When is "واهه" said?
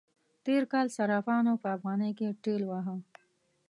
2.67-2.95